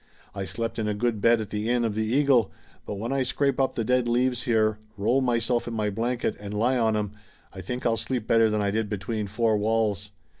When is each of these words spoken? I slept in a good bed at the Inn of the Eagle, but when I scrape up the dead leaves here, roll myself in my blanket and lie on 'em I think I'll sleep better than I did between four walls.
I 0.33 0.45
slept 0.45 0.79
in 0.79 0.87
a 0.87 0.95
good 0.95 1.21
bed 1.21 1.41
at 1.41 1.51
the 1.51 1.69
Inn 1.69 1.85
of 1.85 1.93
the 1.93 2.07
Eagle, 2.07 2.51
but 2.87 2.95
when 2.95 3.13
I 3.13 3.21
scrape 3.21 3.59
up 3.59 3.75
the 3.75 3.83
dead 3.83 4.07
leaves 4.07 4.45
here, 4.45 4.79
roll 4.97 5.21
myself 5.21 5.67
in 5.67 5.75
my 5.75 5.91
blanket 5.91 6.35
and 6.39 6.55
lie 6.55 6.75
on 6.79 6.97
'em 6.97 7.11
I 7.53 7.61
think 7.61 7.85
I'll 7.85 7.97
sleep 7.97 8.25
better 8.25 8.49
than 8.49 8.63
I 8.63 8.71
did 8.71 8.89
between 8.89 9.27
four 9.27 9.57
walls. 9.59 10.09